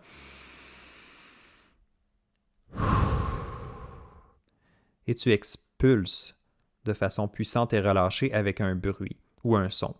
Et 5.06 5.14
tu 5.14 5.30
expulses 5.32 6.36
de 6.84 6.92
façon 6.92 7.28
puissante 7.28 7.72
et 7.72 7.80
relâchée 7.80 8.32
avec 8.32 8.60
un 8.60 8.74
bruit 8.74 9.16
ou 9.44 9.56
un 9.56 9.70
son. 9.70 9.94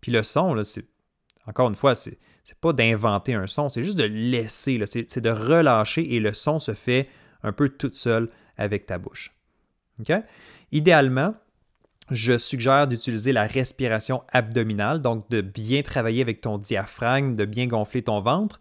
Puis 0.00 0.10
le 0.10 0.22
son, 0.22 0.62
c'est 0.64 0.86
encore 1.46 1.68
une 1.68 1.76
fois, 1.76 1.94
c'est 1.94 2.18
n'est 2.48 2.56
pas 2.60 2.72
d'inventer 2.72 3.34
un 3.34 3.46
son, 3.46 3.68
c'est 3.68 3.84
juste 3.84 3.98
de 3.98 4.04
laisser, 4.04 4.82
c'est 4.86 5.20
de 5.20 5.30
relâcher 5.30 6.14
et 6.14 6.20
le 6.20 6.34
son 6.34 6.58
se 6.58 6.74
fait 6.74 7.08
un 7.42 7.52
peu 7.52 7.68
tout 7.68 7.90
seul 7.92 8.28
avec 8.56 8.86
ta 8.86 8.98
bouche. 8.98 9.32
Idéalement, 10.72 11.34
je 12.10 12.36
suggère 12.36 12.86
d'utiliser 12.86 13.32
la 13.32 13.46
respiration 13.46 14.22
abdominale, 14.32 15.00
donc 15.00 15.28
de 15.30 15.40
bien 15.40 15.82
travailler 15.82 16.22
avec 16.22 16.40
ton 16.40 16.58
diaphragme, 16.58 17.34
de 17.34 17.44
bien 17.44 17.66
gonfler 17.66 18.02
ton 18.02 18.20
ventre. 18.20 18.60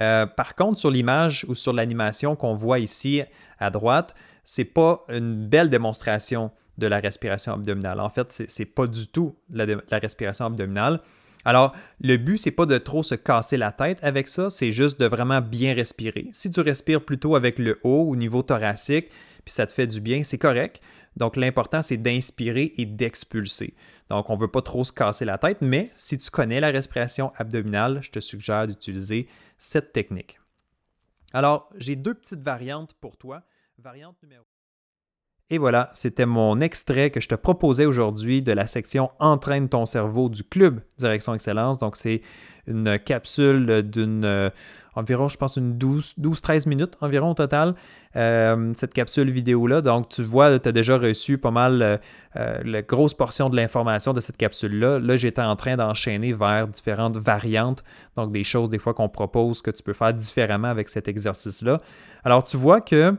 Euh, 0.00 0.26
par 0.26 0.54
contre, 0.54 0.78
sur 0.78 0.90
l'image 0.90 1.46
ou 1.48 1.54
sur 1.54 1.72
l'animation 1.72 2.36
qu'on 2.36 2.54
voit 2.54 2.78
ici 2.78 3.22
à 3.58 3.70
droite, 3.70 4.14
c'est 4.44 4.64
pas 4.64 5.04
une 5.08 5.46
belle 5.46 5.70
démonstration 5.70 6.50
de 6.78 6.86
la 6.86 7.00
respiration 7.00 7.54
abdominale. 7.54 8.00
En 8.00 8.10
fait, 8.10 8.30
c'est 8.30 8.58
n'est 8.58 8.66
pas 8.66 8.86
du 8.86 9.08
tout 9.08 9.34
la, 9.50 9.64
la, 9.66 9.98
respiration 9.98 10.46
abdominale. 10.46 11.00
Alors, 11.44 11.74
le 12.00 12.16
but, 12.16 12.38
c'est 12.38 12.50
pas 12.50 12.66
de 12.66 12.76
trop 12.76 13.02
se 13.02 13.14
casser 13.14 13.56
la 13.56 13.72
tête 13.72 13.98
avec 14.02 14.28
ça, 14.28 14.50
c'est 14.50 14.72
juste 14.72 15.00
de 15.00 15.06
vraiment 15.06 15.40
bien 15.40 15.74
respirer. 15.74 16.28
Si 16.32 16.50
tu 16.50 16.60
respires 16.60 17.04
plutôt 17.04 17.34
avec 17.34 17.58
le 17.58 17.78
haut 17.82 18.04
au 18.08 18.16
niveau 18.16 18.42
thoracique, 18.42 19.08
puis 19.44 19.54
ça 19.54 19.66
te 19.66 19.72
fait 19.72 19.86
du 19.86 20.00
bien, 20.00 20.24
c'est 20.24 20.38
correct. 20.38 20.82
Donc, 21.16 21.36
l'important, 21.36 21.82
c'est 21.82 21.96
d'inspirer 21.96 22.72
et 22.76 22.86
d'expulser. 22.86 23.74
Donc, 24.10 24.28
on 24.30 24.36
ne 24.36 24.40
veut 24.40 24.50
pas 24.50 24.62
trop 24.62 24.84
se 24.84 24.92
casser 24.92 25.24
la 25.24 25.38
tête, 25.38 25.58
mais 25.62 25.90
si 25.96 26.18
tu 26.18 26.30
connais 26.30 26.60
la 26.60 26.70
respiration 26.70 27.32
abdominale, 27.36 28.00
je 28.02 28.10
te 28.10 28.20
suggère 28.20 28.66
d'utiliser 28.66 29.28
cette 29.58 29.92
technique. 29.92 30.38
Alors, 31.32 31.68
j'ai 31.76 31.96
deux 31.96 32.14
petites 32.14 32.42
variantes 32.42 32.94
pour 32.94 33.16
toi. 33.16 33.42
Variante 33.78 34.22
numéro 34.22 34.44
et 35.48 35.58
voilà, 35.58 35.90
c'était 35.92 36.26
mon 36.26 36.60
extrait 36.60 37.10
que 37.10 37.20
je 37.20 37.28
te 37.28 37.36
proposais 37.36 37.86
aujourd'hui 37.86 38.42
de 38.42 38.50
la 38.52 38.66
section 38.66 39.08
Entraîne 39.20 39.68
ton 39.68 39.86
cerveau 39.86 40.28
du 40.28 40.42
club 40.42 40.80
Direction 40.98 41.34
Excellence. 41.34 41.78
Donc, 41.78 41.96
c'est 41.96 42.20
une 42.66 42.98
capsule 42.98 43.82
d'une 43.82 44.24
euh, 44.24 44.50
environ, 44.96 45.28
je 45.28 45.36
pense, 45.36 45.56
une 45.56 45.78
12-13 45.78 46.68
minutes 46.68 46.96
environ 47.00 47.30
au 47.30 47.34
total, 47.34 47.76
euh, 48.16 48.72
cette 48.74 48.92
capsule 48.92 49.30
vidéo-là. 49.30 49.82
Donc, 49.82 50.08
tu 50.08 50.24
vois, 50.24 50.58
tu 50.58 50.68
as 50.68 50.72
déjà 50.72 50.98
reçu 50.98 51.38
pas 51.38 51.52
mal 51.52 52.00
euh, 52.34 52.58
la 52.64 52.82
grosse 52.82 53.14
portion 53.14 53.48
de 53.48 53.54
l'information 53.54 54.12
de 54.12 54.20
cette 54.20 54.38
capsule-là. 54.38 54.98
Là, 54.98 55.16
j'étais 55.16 55.42
en 55.42 55.54
train 55.54 55.76
d'enchaîner 55.76 56.32
vers 56.32 56.66
différentes 56.66 57.18
variantes, 57.18 57.84
donc 58.16 58.32
des 58.32 58.42
choses 58.42 58.68
des 58.68 58.78
fois 58.78 58.94
qu'on 58.94 59.08
propose 59.08 59.62
que 59.62 59.70
tu 59.70 59.84
peux 59.84 59.92
faire 59.92 60.12
différemment 60.12 60.68
avec 60.68 60.88
cet 60.88 61.06
exercice-là. 61.06 61.78
Alors, 62.24 62.42
tu 62.42 62.56
vois 62.56 62.80
que 62.80 63.14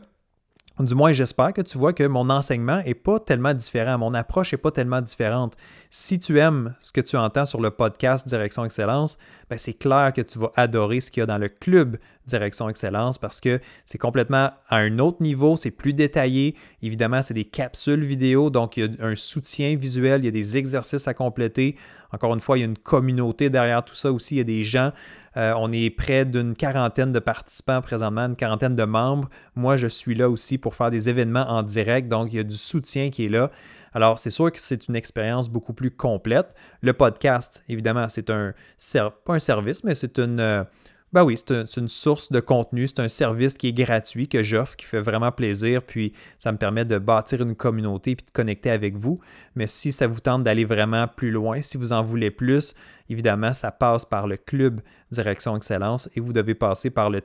du 0.85 0.93
moins, 0.93 1.11
j'espère 1.11 1.53
que 1.53 1.61
tu 1.61 1.77
vois 1.77 1.91
que 1.91 2.03
mon 2.03 2.29
enseignement 2.29 2.83
n'est 2.83 2.93
pas 2.93 3.19
tellement 3.19 3.53
différent, 3.53 3.97
mon 3.97 4.13
approche 4.13 4.51
n'est 4.51 4.59
pas 4.59 4.69
tellement 4.69 5.01
différente. 5.01 5.55
Si 5.89 6.19
tu 6.19 6.37
aimes 6.37 6.75
ce 6.79 6.91
que 6.91 7.01
tu 7.01 7.17
entends 7.17 7.45
sur 7.45 7.61
le 7.61 7.71
podcast 7.71 8.27
Direction 8.27 8.63
Excellence, 8.63 9.17
ben, 9.49 9.57
c'est 9.57 9.73
clair 9.73 10.13
que 10.13 10.21
tu 10.21 10.37
vas 10.37 10.51
adorer 10.55 11.01
ce 11.01 11.09
qu'il 11.09 11.21
y 11.21 11.23
a 11.23 11.25
dans 11.25 11.39
le 11.39 11.49
club 11.49 11.97
Direction 12.27 12.69
Excellence 12.69 13.17
parce 13.17 13.41
que 13.41 13.59
c'est 13.85 13.97
complètement 13.97 14.51
à 14.69 14.77
un 14.77 14.99
autre 14.99 15.21
niveau, 15.21 15.55
c'est 15.57 15.71
plus 15.71 15.93
détaillé. 15.93 16.55
Évidemment, 16.83 17.23
c'est 17.23 17.33
des 17.33 17.45
capsules 17.45 18.05
vidéo, 18.05 18.51
donc 18.51 18.77
il 18.77 18.83
y 18.83 19.01
a 19.01 19.05
un 19.05 19.15
soutien 19.15 19.75
visuel, 19.75 20.21
il 20.21 20.25
y 20.25 20.27
a 20.27 20.31
des 20.31 20.57
exercices 20.57 21.07
à 21.07 21.15
compléter. 21.15 21.75
Encore 22.11 22.33
une 22.33 22.41
fois, 22.41 22.57
il 22.57 22.61
y 22.61 22.63
a 22.63 22.67
une 22.67 22.77
communauté 22.77 23.49
derrière 23.49 23.83
tout 23.83 23.95
ça 23.95 24.11
aussi, 24.11 24.35
il 24.35 24.37
y 24.37 24.41
a 24.41 24.45
des 24.45 24.63
gens 24.63 24.91
euh, 25.37 25.53
on 25.55 25.71
est 25.71 25.91
près 25.91 26.25
d'une 26.25 26.55
quarantaine 26.55 27.13
de 27.13 27.19
participants 27.19 27.81
présentement, 27.81 28.21
une 28.21 28.35
quarantaine 28.35 28.75
de 28.75 28.83
membres. 28.83 29.29
Moi, 29.55 29.77
je 29.77 29.85
suis 29.85 30.15
là 30.15 30.31
aussi 30.31 30.57
pour 30.57 30.73
faire 30.73 30.89
des 30.89 31.09
événements 31.09 31.45
en 31.47 31.61
direct, 31.61 32.07
donc 32.07 32.29
il 32.31 32.37
y 32.37 32.39
a 32.39 32.43
du 32.43 32.55
soutien 32.55 33.11
qui 33.11 33.25
est 33.25 33.29
là. 33.29 33.51
Alors, 33.93 34.17
c'est 34.17 34.31
sûr 34.31 34.51
que 34.51 34.59
c'est 34.59 34.87
une 34.87 34.95
expérience 34.95 35.47
beaucoup 35.47 35.73
plus 35.73 35.91
complète. 35.91 36.55
Le 36.81 36.93
podcast, 36.93 37.63
évidemment, 37.69 38.07
c'est 38.09 38.31
un, 38.31 38.53
pas 39.25 39.35
un 39.35 39.39
service, 39.39 39.83
mais 39.83 39.93
c'est 39.93 40.17
une, 40.17 40.39
euh, 40.39 40.63
ben 41.13 41.23
oui, 41.23 41.37
c'est 41.37 41.77
une 41.77 41.87
source 41.87 42.33
de 42.33 42.41
contenu, 42.41 42.87
c'est 42.87 42.99
un 42.99 43.07
service 43.07 43.53
qui 43.53 43.69
est 43.69 43.73
gratuit, 43.73 44.27
que 44.27 44.43
j'offre, 44.43 44.75
qui 44.75 44.85
fait 44.85 44.99
vraiment 44.99 45.31
plaisir, 45.31 45.81
puis 45.81 46.11
ça 46.37 46.51
me 46.51 46.57
permet 46.57 46.83
de 46.83 46.97
bâtir 46.97 47.41
une 47.41 47.55
communauté 47.55 48.17
puis 48.17 48.25
de 48.25 48.31
connecter 48.31 48.71
avec 48.71 48.97
vous. 48.97 49.17
Mais 49.55 49.67
si 49.67 49.93
ça 49.93 50.07
vous 50.07 50.19
tente 50.19 50.43
d'aller 50.43 50.65
vraiment 50.65 51.07
plus 51.07 51.31
loin, 51.31 51.61
si 51.61 51.77
vous 51.77 51.93
en 51.93 52.03
voulez 52.03 52.29
plus, 52.29 52.75
évidemment, 53.09 53.53
ça 53.53 53.71
passe 53.71 54.03
par 54.03 54.27
le 54.27 54.35
club 54.35 54.81
Direction 55.11 55.55
Excellence 55.55 56.09
et 56.15 56.19
vous 56.19 56.33
devez 56.33 56.55
passer 56.55 56.89
par 56.89 57.09
le 57.09 57.21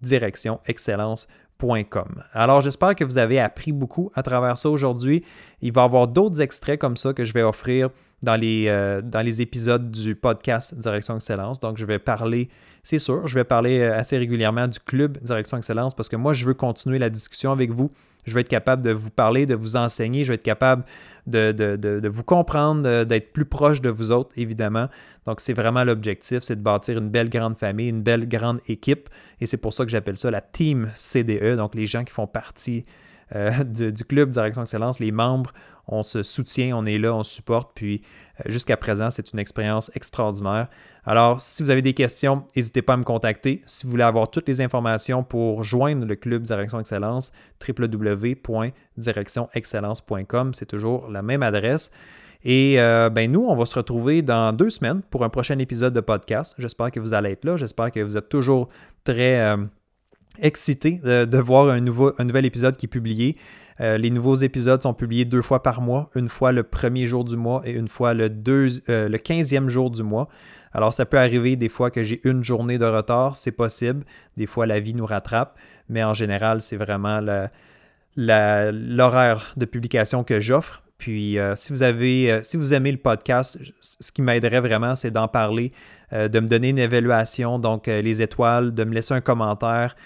directionexcellence.com. 0.00 2.22
Alors 2.32 2.62
j'espère 2.62 2.94
que 2.94 3.04
vous 3.04 3.18
avez 3.18 3.38
appris 3.38 3.72
beaucoup 3.72 4.10
à 4.14 4.22
travers 4.22 4.56
ça 4.56 4.70
aujourd'hui. 4.70 5.22
Il 5.60 5.74
va 5.74 5.82
y 5.82 5.84
avoir 5.84 6.08
d'autres 6.08 6.40
extraits 6.40 6.80
comme 6.80 6.96
ça 6.96 7.12
que 7.12 7.26
je 7.26 7.34
vais 7.34 7.42
offrir 7.42 7.90
dans 8.22 8.36
les, 8.36 8.66
euh, 8.68 9.00
dans 9.02 9.22
les 9.22 9.40
épisodes 9.40 9.90
du 9.90 10.14
podcast 10.14 10.74
Direction 10.74 11.16
Excellence. 11.16 11.60
Donc 11.60 11.78
je 11.78 11.84
vais 11.84 11.98
parler, 11.98 12.48
c'est 12.82 12.98
sûr, 12.98 13.26
je 13.26 13.34
vais 13.34 13.44
parler 13.44 13.80
euh, 13.80 13.98
assez 13.98 14.18
régulièrement 14.18 14.68
du 14.68 14.78
club 14.78 15.18
Direction 15.22 15.56
Excellence 15.56 15.94
parce 15.94 16.08
que 16.08 16.16
moi 16.16 16.32
je 16.32 16.44
veux 16.44 16.54
continuer 16.54 16.98
la 16.98 17.10
discussion 17.10 17.52
avec 17.52 17.70
vous 17.70 17.90
je 18.26 18.34
vais 18.34 18.42
être 18.42 18.48
capable 18.48 18.82
de 18.82 18.92
vous 18.92 19.10
parler, 19.10 19.46
de 19.46 19.54
vous 19.54 19.76
enseigner, 19.76 20.24
je 20.24 20.28
vais 20.28 20.34
être 20.34 20.42
capable 20.42 20.84
de, 21.26 22.08
vous 22.08 22.24
comprendre, 22.24 23.04
d'être 23.04 23.32
plus 23.32 23.44
proche 23.44 23.80
de 23.80 23.90
vous 23.90 24.10
autres, 24.10 24.30
évidemment. 24.36 24.88
Donc, 25.26 25.40
c'est 25.40 25.52
vraiment 25.52 25.84
l'objectif, 25.84 26.40
c'est 26.42 26.56
de 26.56 26.62
bâtir 26.62 26.98
une 26.98 27.08
belle 27.08 27.28
grande 27.28 27.56
famille, 27.56 27.88
une 27.88 28.02
belle 28.02 28.28
grande 28.28 28.60
équipe. 28.68 29.08
Et 29.40 29.46
c'est 29.46 29.56
pour 29.56 29.72
ça 29.72 29.84
que 29.84 29.90
j'appelle 29.90 30.16
ça 30.16 30.30
la 30.30 30.40
Team 30.40 30.90
CDE, 30.94 31.56
donc 31.56 31.74
les 31.74 31.86
gens 31.86 32.04
qui 32.04 32.12
font 32.12 32.26
partie 32.26 32.84
euh, 33.34 33.64
du 33.64 34.04
club 34.04 34.30
Direction 34.30 34.62
Excellence, 34.62 34.98
les 34.98 35.12
membres, 35.12 35.52
on 35.86 36.02
se 36.02 36.22
soutient, 36.22 36.76
on 36.76 36.84
est 36.86 36.98
là, 36.98 37.14
on 37.14 37.24
supporte. 37.24 37.70
Puis 37.74 38.02
euh, 38.40 38.50
jusqu'à 38.50 38.76
présent, 38.76 39.08
c'est 39.10 39.32
une 39.32 39.38
expérience 39.38 39.90
extraordinaire. 39.94 40.68
Alors, 41.04 41.40
si 41.40 41.62
vous 41.62 41.70
avez 41.70 41.80
des 41.82 41.94
questions, 41.94 42.44
n'hésitez 42.54 42.82
pas 42.82 42.92
à 42.94 42.96
me 42.96 43.04
contacter. 43.04 43.62
Si 43.66 43.84
vous 43.84 43.90
voulez 43.90 44.04
avoir 44.04 44.30
toutes 44.30 44.48
les 44.48 44.60
informations 44.60 45.22
pour 45.24 45.64
joindre 45.64 46.06
le 46.06 46.14
club 46.14 46.42
Direction 46.42 46.78
Excellence, 46.78 47.32
www.directionexcellence.com, 47.66 50.54
c'est 50.54 50.66
toujours 50.66 51.08
la 51.08 51.22
même 51.22 51.42
adresse. 51.42 51.90
Et 52.42 52.80
euh, 52.80 53.10
ben 53.10 53.30
nous, 53.30 53.44
on 53.46 53.54
va 53.54 53.66
se 53.66 53.74
retrouver 53.74 54.22
dans 54.22 54.54
deux 54.54 54.70
semaines 54.70 55.02
pour 55.10 55.24
un 55.24 55.28
prochain 55.28 55.58
épisode 55.58 55.92
de 55.92 56.00
podcast. 56.00 56.54
J'espère 56.58 56.90
que 56.90 57.00
vous 57.00 57.12
allez 57.12 57.32
être 57.32 57.44
là. 57.44 57.56
J'espère 57.56 57.90
que 57.90 58.00
vous 58.00 58.16
êtes 58.16 58.30
toujours 58.30 58.68
très 59.04 59.56
excités 60.42 61.00
de, 61.04 61.38
voir 61.38 61.68
un, 61.68 61.80
nouveau, 61.80 62.12
un 62.18 62.24
nouvel 62.24 62.44
épisode 62.44 62.76
qui 62.76 62.86
est 62.86 62.88
publié. 62.88 63.36
Euh, 63.80 63.96
les 63.96 64.10
nouveaux 64.10 64.34
épisodes 64.34 64.82
sont 64.82 64.92
publiés 64.92 65.24
deux 65.24 65.40
fois 65.40 65.62
par 65.62 65.80
mois, 65.80 66.10
une 66.14 66.28
fois 66.28 66.52
le 66.52 66.62
premier 66.62 67.06
jour 67.06 67.24
du 67.24 67.36
mois 67.36 67.62
et 67.64 67.72
une 67.72 67.88
fois 67.88 68.12
le, 68.12 68.28
deux, 68.28 68.66
le 68.88 69.16
15e 69.16 69.68
jour 69.68 69.90
du 69.90 70.02
mois. 70.02 70.28
Alors, 70.72 70.94
ça 70.94 71.04
peut 71.04 71.18
arriver 71.18 71.56
des 71.56 71.68
fois 71.68 71.90
que 71.90 72.04
j'ai 72.04 72.20
une 72.24 72.44
journée 72.44 72.78
de 72.78 72.84
retard, 72.84 73.36
c'est 73.36 73.52
possible. 73.52 74.04
Des 74.36 74.46
fois, 74.46 74.66
la 74.66 74.78
vie 74.78 74.94
nous 74.94 75.06
rattrape, 75.06 75.58
mais 75.88 76.04
en 76.04 76.14
général, 76.14 76.60
c'est 76.60 76.76
vraiment 76.76 77.20
l'horaire 78.16 79.52
de 79.56 79.64
publication 79.64 80.22
que 80.22 80.40
j'offre. 80.40 80.82
Puis, 81.00 81.38
euh, 81.38 81.56
si, 81.56 81.72
vous 81.72 81.82
avez, 81.82 82.30
euh, 82.30 82.40
si 82.42 82.58
vous 82.58 82.74
aimez 82.74 82.92
le 82.92 82.98
podcast, 82.98 83.58
ce 83.80 84.12
qui 84.12 84.20
m'aiderait 84.20 84.60
vraiment, 84.60 84.94
c'est 84.94 85.10
d'en 85.10 85.28
parler, 85.28 85.72
euh, 86.12 86.28
de 86.28 86.40
me 86.40 86.46
donner 86.46 86.68
une 86.68 86.78
évaluation, 86.78 87.58
donc 87.58 87.86
les 87.86 88.20
étoiles, 88.20 88.74
de 88.74 88.84
me 88.84 88.92
laisser 88.92 89.14
un 89.14 89.22
commentaire. 89.22 89.96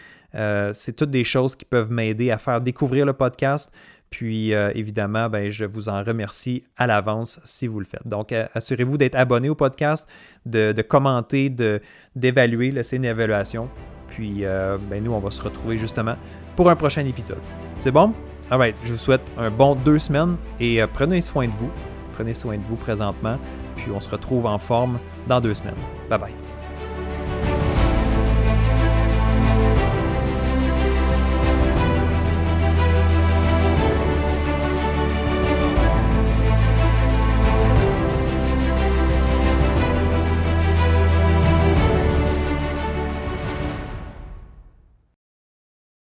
C'est 0.72 0.96
toutes 0.96 1.10
des 1.10 1.24
choses 1.24 1.56
qui 1.56 1.64
peuvent 1.64 1.90
m'aider 1.90 2.30
à 2.30 2.38
faire 2.38 2.60
découvrir 2.60 3.06
le 3.06 3.12
podcast. 3.12 3.72
Puis 4.14 4.54
euh, 4.54 4.70
évidemment, 4.76 5.28
ben, 5.28 5.50
je 5.50 5.64
vous 5.64 5.88
en 5.88 6.04
remercie 6.04 6.62
à 6.76 6.86
l'avance 6.86 7.40
si 7.42 7.66
vous 7.66 7.80
le 7.80 7.84
faites. 7.84 8.06
Donc, 8.06 8.30
euh, 8.30 8.46
assurez-vous 8.54 8.96
d'être 8.96 9.16
abonné 9.16 9.48
au 9.48 9.56
podcast, 9.56 10.08
de, 10.46 10.70
commenter, 10.82 11.50
d'évaluer, 12.14 12.70
laisser 12.70 12.98
une 12.98 13.06
évaluation. 13.06 13.68
Puis 14.10 14.44
euh, 14.44 14.76
ben, 14.88 15.02
nous, 15.02 15.12
on 15.12 15.18
va 15.18 15.32
se 15.32 15.42
retrouver 15.42 15.76
justement 15.76 16.14
pour 16.54 16.70
un 16.70 16.76
prochain 16.76 17.04
épisode. 17.04 17.42
C'est 17.80 17.90
bon? 17.90 18.14
Alright, 18.52 18.76
je 18.84 18.92
vous 18.92 18.98
souhaite 18.98 19.28
un 19.36 19.50
bon 19.50 19.74
deux 19.74 19.98
semaines 19.98 20.36
et 20.60 20.80
prenez 20.92 21.20
soin 21.20 21.46
de 21.46 21.52
vous. 21.58 21.70
Prenez 22.12 22.34
soin 22.34 22.56
de 22.56 22.62
vous 22.62 22.76
présentement. 22.76 23.36
Puis 23.74 23.90
on 23.92 24.00
se 24.00 24.08
retrouve 24.08 24.46
en 24.46 24.60
forme 24.60 25.00
dans 25.26 25.40
deux 25.40 25.54
semaines. 25.54 25.74
Bye 26.08 26.20
bye. 26.20 26.53